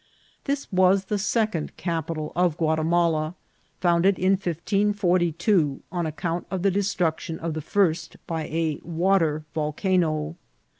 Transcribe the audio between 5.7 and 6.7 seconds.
on account of